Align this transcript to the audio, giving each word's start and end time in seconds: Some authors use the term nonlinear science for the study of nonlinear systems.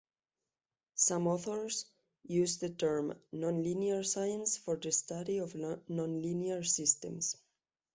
Some 0.95 1.27
authors 1.27 1.85
use 2.23 2.57
the 2.57 2.71
term 2.71 3.19
nonlinear 3.31 4.03
science 4.03 4.57
for 4.57 4.75
the 4.75 4.91
study 4.91 5.37
of 5.37 5.53
nonlinear 5.53 6.65
systems. 6.65 7.35